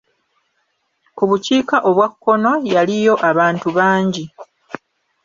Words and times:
Ku 1.17 1.23
bukiika 1.29 1.77
obwa 1.89 2.07
kkono 2.11 2.51
yaliyo 2.73 3.13
abantu 3.29 3.67
bangi. 3.77 4.25